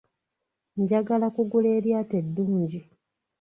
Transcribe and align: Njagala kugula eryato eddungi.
Njagala 0.81 1.27
kugula 1.35 1.69
eryato 1.77 2.13
eddungi. 2.21 2.79